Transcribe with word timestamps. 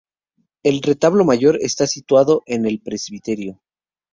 El 0.63 0.81
retablo 0.81 1.25
mayor 1.25 1.57
está 1.61 1.85
situado 1.85 2.41
en 2.47 2.65
el 2.65 2.81
presbiterio. 2.81 3.61